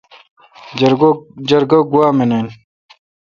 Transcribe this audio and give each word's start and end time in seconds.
جرگہ 1.47 1.79
گوا 1.91 2.07
منین۔ 2.17 2.47